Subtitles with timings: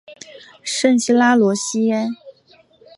[0.63, 2.07] 圣西拉罗西埃。